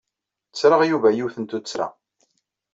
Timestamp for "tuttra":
1.49-1.87